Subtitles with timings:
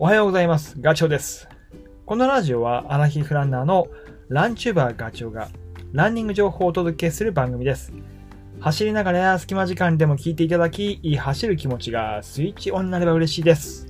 [0.00, 0.76] おはようございます。
[0.80, 1.48] ガチョウです。
[2.06, 3.88] このラジオはアラヒフランナーの
[4.28, 5.48] ランチューバーガチョウが
[5.92, 7.92] ランニング情報をお届けする番組です。
[8.60, 13.88] 走りながらや隙間時間でも聞いていただき、走る気持ちがスイッチオンになれば嬉しいです。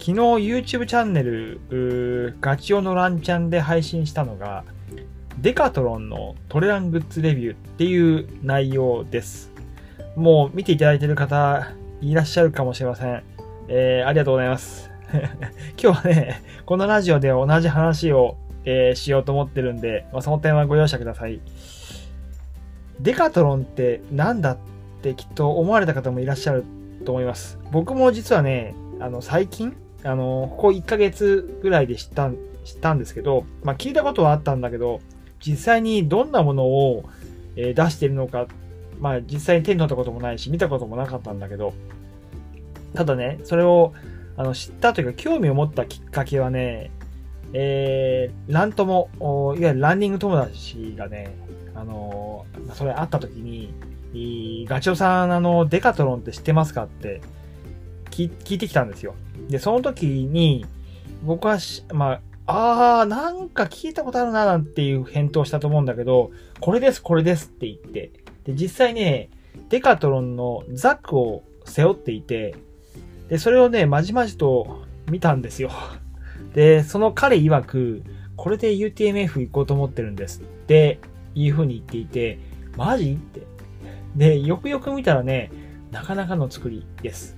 [0.00, 1.60] 昨日 YouTube チャンネル
[2.40, 4.64] ガチョウのランチャンで配信したのが
[5.38, 9.52] デカトロンのトレラングッズレビューっていう内容です。
[10.16, 13.22] もう見ていただいている方いらっしゃるかもしれません。
[13.68, 14.85] えー、ありがとうございます。
[15.80, 21.40] 今日はね、このラジオで同じ話を、えーしようと思ってるんで、まあ、その点はご容赦ください。
[23.00, 24.58] デカトロンってなんだっ
[25.02, 26.64] てきっと思われた方もいらっしゃる
[27.04, 27.58] と思います。
[27.70, 35.00] 僕も実はね、あの、最近、あの、ここ1ヶ月ぐらいで知ったん、知ったんですけど、まあ、聞いたことはあったんだけど、
[35.40, 37.04] 実際にどんなものを、
[37.58, 38.46] え出しているのか、
[39.00, 41.72] まあ、実際に手に取ったこともないし、見たこともなかったんだけど、
[42.94, 43.92] ただね、それを
[44.36, 46.90] あの知ったというか、興味を持ったきっかけはね、
[47.52, 49.10] えー、ラントも、
[49.58, 51.34] いわゆるランニング友達がね、
[51.74, 52.26] あのー
[52.74, 57.20] それ会った時に、ガチョウさん、あの、デカトロンって知ってますかって
[58.10, 59.14] 聞聞いてきたんですよ。
[59.48, 60.66] で、その時に、
[61.24, 68.10] 僕はし、まあ、あー、なんか聞いたことあるな、なんていう返答したと思うんだけど、これです、これですって言って、
[68.44, 69.30] で、実際ね、
[69.68, 72.54] デカトロンのザックを背負っていて、
[73.28, 75.70] で、それをね、まじまじと見たんですよ。
[76.54, 78.02] で、その彼曰く、
[78.36, 81.00] これで UTMF 行こうと思ってるんですって
[81.34, 82.38] いう風に言っていて、
[82.76, 83.12] マジ？
[83.12, 83.42] って。
[84.14, 85.50] で、よくよく見たらね、
[85.90, 87.36] なかなかの作りです。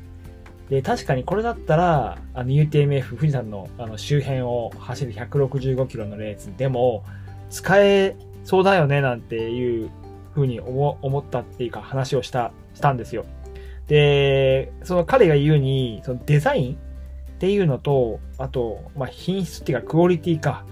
[0.69, 7.05] で、確かにこれだったら、あの UTMF 富士山のあの周辺を走る165キロのレースでも
[7.50, 9.91] 使えそうだよねなんていう
[10.34, 13.25] 風に思思ったっていうか話をした、したんですよ。
[13.89, 16.77] で、その彼が言うに、そのデザインっ
[17.39, 20.65] ていうのと、あと、まあ、品質っていうかクオリティか。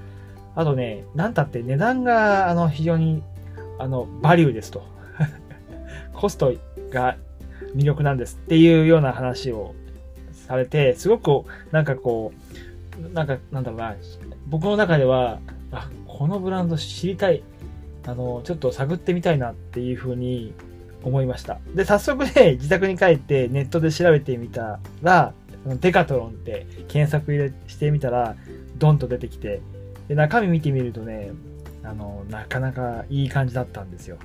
[0.54, 3.22] あとね、なんたって値段が、あの、非常に、
[3.78, 4.82] あの、バリューですと。
[6.12, 6.52] コスト
[6.90, 7.16] が
[7.74, 9.74] 魅力なんですっていうような話を
[10.32, 12.32] されて、すごく、なんかこ
[13.00, 13.96] う、なんか、なんだろうな、
[14.46, 15.40] 僕の中では、
[15.72, 17.42] あ、このブランド知りたい。
[18.06, 20.54] あの、ちょっと探ってみたいなっていうふうに
[21.06, 21.58] 思いました。
[21.74, 25.32] で、早速ね、 自宅に帰ってネットで調べてみたら、
[25.80, 28.36] デカトロンって検索入れしてみたら、
[28.76, 29.60] ドンと出てきて、
[30.08, 31.30] で、中身見てみるとね、
[31.82, 34.18] あの、なかなかいい感じだったんですよ。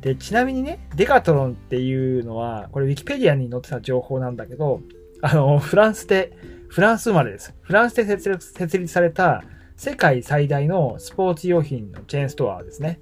[0.00, 4.80] で、ちなみにね、デカトロンっていうのは、これウィキペディアに載ってた情報なんだけど、
[5.22, 6.36] あの、フランスで、
[6.68, 7.54] フランス生まれです。
[7.62, 9.42] フランスで設立された
[9.76, 13.00] 世界最大のスポーツ用品のチェーンストアですね。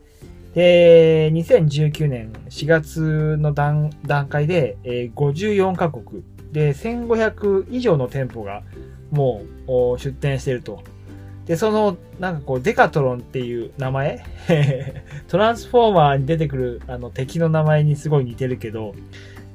[0.54, 6.22] で、2019年4月の段段階で、えー54カ国
[6.52, 8.62] で1500以上の店舗が
[9.10, 10.82] もう出店していると。
[11.46, 14.24] で、その、なんかこう、デカトロンっていう名前
[15.28, 18.94] トランスフォーマーに出てくるあの敵の名前にすごい似てるけど、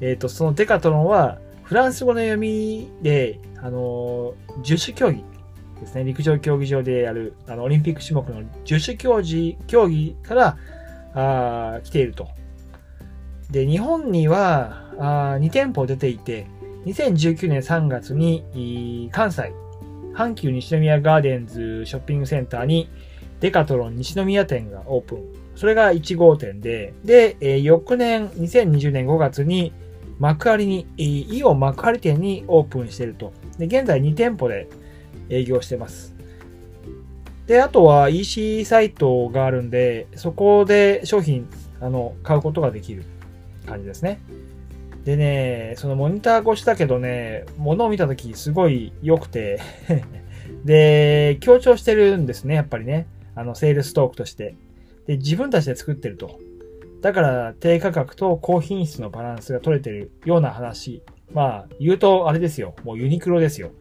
[0.02, 5.24] えっ、と、そのデカトロンは、フランス語の読みで、あのー、十種競技
[5.80, 6.04] ですね。
[6.04, 10.58] 陸上競技場でやる、あの、オリンピック種目の十種競技、競技から、
[11.14, 12.30] あ来ていると。
[13.52, 16.48] で、日本には、あ2店舗出ていて、
[16.86, 19.54] 2019年3月に、関西、
[20.14, 22.90] 阪急西宮ガーデンズショッピングセンターに、
[23.40, 25.20] デカトロン西宮店がオープン。
[25.56, 29.74] それが1号店で、で、えー翌年、2020年5月に、
[30.20, 33.34] 幕張に、イオン幕張店にオープンしていると。
[33.58, 34.68] で、現在2店舗で
[35.30, 36.19] 営業してます。
[37.50, 41.50] で、あとは EC サイトがあるんで、そこで商品、
[41.82, 43.04] あの、買うことができる
[43.66, 44.22] 感じですね。
[45.04, 49.60] でね、そのモニター越しだけどね、物を見たときすごい良くて、
[50.64, 53.08] で、強調してるんですね、やっぱりね。
[53.34, 54.54] あの、セールストークとして。
[55.08, 56.40] で、自分たちで作ってると。
[57.02, 61.02] だから、低価格と高品質のバランスが取れてるような話。
[61.34, 62.76] まあ、言うと、あれですよ。
[62.84, 63.72] もうユニクロですよ。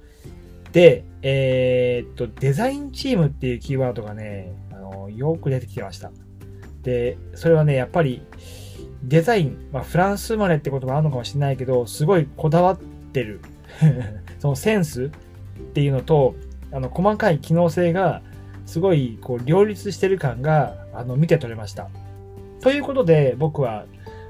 [0.72, 6.10] で、えーっと、デザインチームっていうキーワードがね、あの、よく出てきてました。
[6.82, 8.22] で、それはね、やっぱり、
[9.02, 13.40] デザイン、まあ、フランス生まれってこともあるのかもしれないけど、すごいこだわってる。
[14.38, 15.10] そのセンスっ
[15.72, 16.34] ていうのと、
[16.72, 18.22] あの、細かい機能性が、
[18.66, 21.88] すごい、こう、両立してる感が、あの、見て取れました。
[22.60, 23.86] ということで、僕は、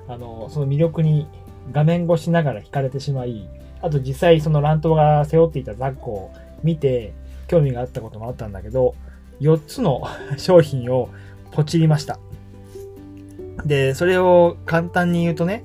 [0.06, 1.26] あの、その魅力に
[1.72, 3.48] 画面越しながら惹かれてしまい、
[3.82, 6.32] あと実際その乱闘が背負っていたザックを
[6.62, 7.12] 見て、
[7.46, 8.94] 興味があったこともあったんだけど、
[9.40, 10.02] 4つの
[10.36, 11.08] 商品を
[11.52, 12.18] ポチりました。
[13.64, 15.64] で、それを簡単に言うとね、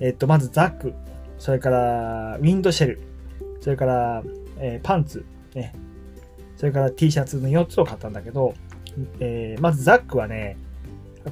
[0.00, 0.94] えっと、まずザック、
[1.38, 3.00] それからウィンドシェル、
[3.60, 4.22] それから、
[4.58, 5.24] えー、パンツ、
[5.54, 5.74] ね、
[6.56, 8.54] それから T シャツの4つを買ったんだけど、
[9.20, 10.56] えー、まずザックはね、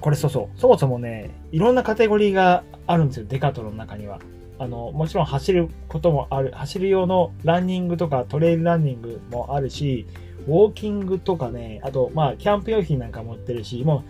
[0.01, 4.21] これそうそう、そもそもね、いろんなカテゴリーがあるんですよ、デカトロの中には。
[4.61, 10.07] あの、もちろん走ることもある、走る用のランニングとかトレイルランニングもあるし、
[10.47, 14.05] ウォーキングとかね、あと、まあ、キャンプ用品なんか持ってるし、も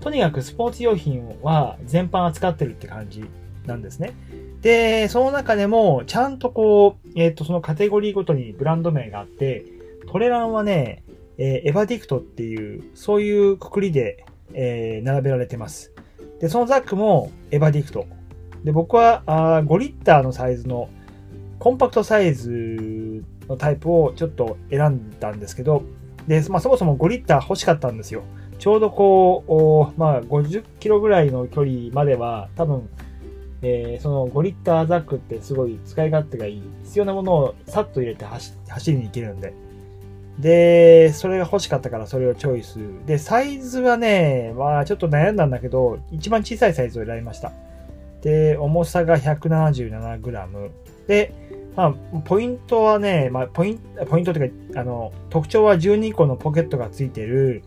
[0.00, 3.24] う、とにかくスポーツ用品は全般扱ってるって感じ
[3.66, 4.14] なんですね。
[4.62, 9.66] で、その中でも、ちゃんとこう、えっ、ー、と、そのカテゴリーごとにブランド名があって、
[10.10, 11.04] トレランはね、
[11.36, 14.24] えー、エヴァディクトっていう、そういうくくりで、
[14.54, 15.92] えー、並べられてます。
[16.40, 18.06] で、そのザックもエヴァディクト。
[18.64, 20.88] で、僕はあ5リッターのサイズの
[21.58, 25.82] コンパクトサイズのタイプをちょっと選んだんですけど、
[26.26, 28.22] で、まあ、そもそも5リッター欲しかったんですよ。
[28.58, 32.88] ちょうどこう、まあ、50キロぐらいの距離までは、多分、
[33.62, 36.62] えー、その5リッターザックってすごい使い勝手がいい。
[36.84, 38.54] 必要なものをさっと入れて走
[38.92, 39.54] りに行けるんで。
[40.38, 42.78] で、それが欲しかったからそれをチョイス。
[43.06, 47.52] で、サイズはね、まあちょっと悩んだんだけど、一番小さいサイズを選びました。
[48.22, 50.70] で、重さが 177g。
[51.06, 51.32] で、
[51.76, 51.92] まあ、
[52.24, 57.62] ポイントはね、まあ、ポイント、ポイントというか、あの、特徴は12個のポケットがついてる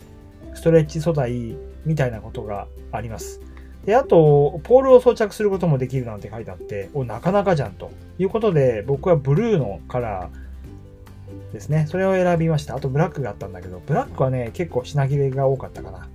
[0.54, 1.56] ストレッチ素材
[1.86, 3.42] みたいなことがあります。
[3.86, 11.86] で、あと、ポールを装着することもできるなんて書いてあって、お、なかなかじゃんということで、僕はブルーのカラーですね。
[11.90, 12.76] それを選びました。
[12.76, 16.08] あとブラックがあったんだけど、ブラックはね、結構品切れが多かったかな。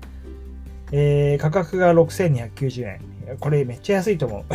[0.93, 3.01] えー、価格が6290円。
[3.41, 4.45] これめっちゃ安いと思う。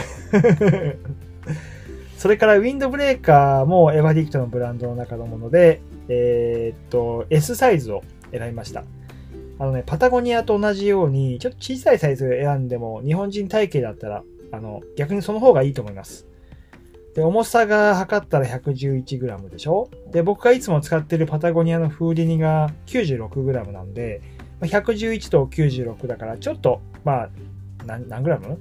[2.18, 8.84] それからウィンドブレーカーもエヴァディクトのブランドの中のもので、えー、っと、S サイズを選びました。
[9.60, 16.26] あのね、パタゴニアと同じように、ちょっと小さいサイズを選んでも、日本人体型だったら、あの、逆にその方がいいと思います。
[17.14, 19.90] で、重さが測ったら 111g でしょ？
[20.12, 24.22] で、僕がいつも使ってるパタゴニアのフーディニが 96g なんで、
[24.62, 27.30] 111と96だから、ちょっと、まあ、
[27.86, 28.60] 何、何グラム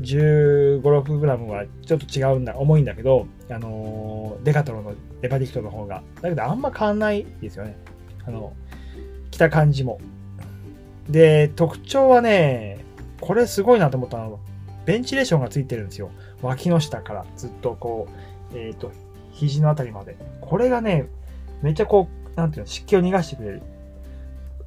[0.00, 6.02] ?15、6グラムはちょっと違うんだ、重いんだけど、あのデカトロのエバディクトの方が。
[6.20, 7.76] だけどあんま変わんないですよね。
[8.26, 8.54] あの、
[9.30, 10.00] 着た感じも。
[11.08, 12.84] で、特徴はね、
[13.20, 14.38] これすごいなと思ったのは、
[14.86, 16.10] ベンチレーションがついてるんですよ。
[16.42, 18.06] 脇の下からずっとこ
[18.52, 18.92] う、えっ、ー、と、
[19.32, 20.16] 肘のあたりまで。
[20.40, 21.08] これがね、
[21.62, 23.62] めっちゃこう、なんていうの、湿気を逃がしてくれる。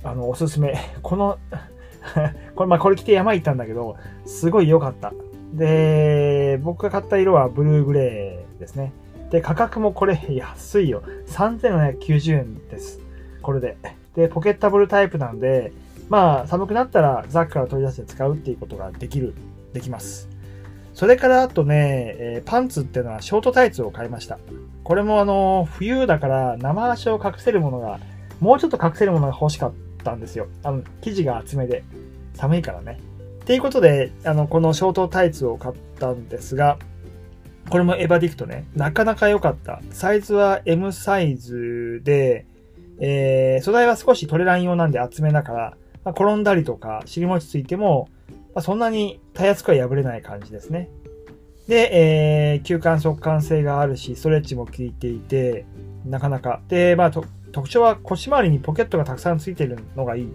[0.04, 0.76] あの、おすすめ。
[1.02, 1.38] この
[2.56, 3.96] これ、まあ、これ着て山行ったんだけど、
[4.26, 5.14] すごい良かった。
[5.54, 8.94] で、僕が買った色はブルーグレーですね。
[9.32, 11.04] で、価格もこれ安いよ。
[11.28, 13.00] 3790円です。
[13.42, 13.78] これで。
[14.16, 15.72] で、ポケッタブルタイプなんで、
[16.10, 19.34] まあ、寒くなったらザックから取り出して使うっていうことができる、
[19.74, 20.30] できます。
[20.94, 24.40] それからあとね、えー、パンツっていうのはショートタイツを買いました。
[24.84, 28.00] これもあの、冬だから生足を隠せるものが、
[28.40, 30.48] もうちょっと隠せるものが欲しかったったんですよ。
[30.64, 31.84] あの、生地が厚めで。
[32.34, 33.00] 寒いからね。
[33.42, 36.78] っていうことで、あの、このショートタイツを買ったんですが、
[37.70, 39.82] これもエヴァディクトね、なかなか良かった。
[39.92, 42.46] サイズは M サイズで、
[43.00, 48.10] えー、素材は少しトレラン用なんで厚めだから、まあ、転んだりとか尻餅ついても、
[48.56, 50.90] まあ、そんなにたやすくは破れない感じですね。
[51.68, 55.66] で、えー、吸汗速乾性があるし、ストレッチも効いていて、
[56.06, 56.62] なかなか。
[56.70, 57.12] で、まあ、
[57.58, 60.30] 特徴は腰回りにポケットがたくさんついてるのがいい。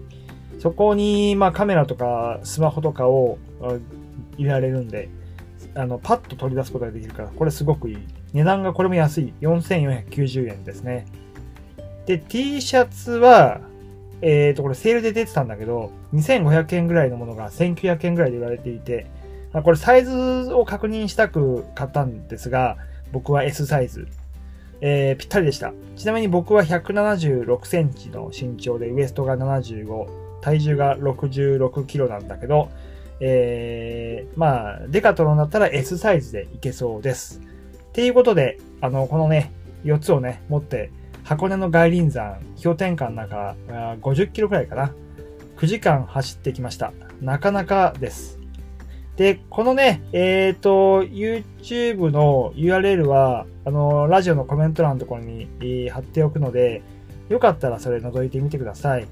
[0.59, 3.37] そこに、まあ、カメラとかスマホとかを
[4.37, 5.07] 入れられるんで、
[5.73, 7.97] あの、パッと取り出すことができるから、これすごくいい。
[8.33, 9.33] 値段がこれも安い。
[9.39, 11.05] 4490円ですね。
[12.07, 13.61] で、T シャツは、
[14.21, 19.07] えっ、ー、と、これセールで出てたんだけど、2500円ぐらいのものが1900円ぐらいで売られていて、
[19.53, 20.11] これサイズ
[20.51, 22.75] を確認したく買ったんですが、
[23.13, 24.09] 僕は S サイズ。
[24.85, 25.73] えー、ぴったりでした。
[25.95, 32.69] ちなみに僕は176センチの身長で、ウエストが75、体重が66キロなんだけど、
[33.21, 37.39] えー、まあ、デカトロンだったら S サイズでいけそうです。
[37.39, 39.53] っていうことで、あの、このね、
[39.85, 40.91] 4つをね、持って、
[41.23, 43.55] 箱根の外輪山、氷点下の中、
[44.01, 44.93] 50キロくらいかな。
[45.55, 46.91] 9時間走ってきました。
[47.21, 48.37] なかなかです。
[49.17, 56.81] で、このね、えっ、ー、と、YouTube の URL は、あの、ラジオのコメント欄のところに、えー、貼っておくので、
[57.29, 59.07] よかったらそれ覗いてみてください。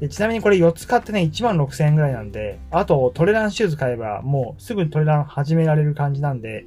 [0.00, 6.64] でちなみにこれ4つ買ってね、1万6000円ぐらいなんで、あとトレランシューズ買えばもうすぐトレラン始められる感じなんで、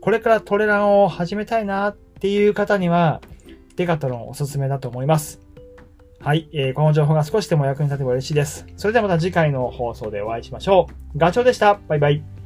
[0.00, 3.20] これからトレランを始めたいなっていう方には、
[3.76, 5.40] デカトロンおすすめだと思います。
[6.22, 8.66] はい、えー、この情報が少しでも役に立てば嬉しいです。
[8.76, 11.18] それではまた次回の放送でお会いしましょう。
[11.18, 11.80] ガチョウでした。
[11.88, 12.39] バイバイ。